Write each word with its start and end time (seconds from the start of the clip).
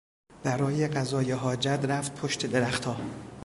برای 0.43 0.87
قضای 0.87 1.31
حاجت 1.31 1.79
رفت 1.87 2.15
پشت 2.21 2.45
درختها. 2.45 2.97